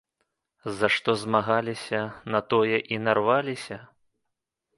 За 0.77 0.87
што 0.95 1.13
змагаліся, 1.23 1.99
на 2.37 2.41
тое 2.55 2.77
і 2.95 3.01
нарваліся? 3.11 3.77